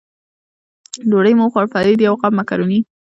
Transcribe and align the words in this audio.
ډوډۍ 1.09 1.33
مو 1.37 1.45
وخوړل، 1.47 1.71
فرید 1.73 1.99
یو 2.01 2.15
غاب 2.19 2.33
مکروني. 2.39 2.79